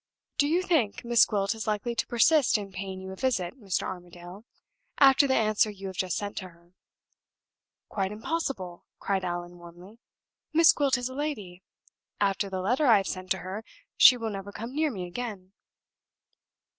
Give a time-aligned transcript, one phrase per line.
[0.39, 3.83] Do you think Miss Gwilt is likely to persist in paying you a visit, Mr.
[3.83, 4.45] Armadale,
[4.97, 6.73] after the answer you have just sent to her?"
[7.87, 9.99] "Quite impossible!" cried Allan, warmly.
[10.53, 11.61] "Miss Gwilt is a lady;
[12.19, 13.63] after the letter I have sent to her,
[13.95, 15.51] she will never come near me again."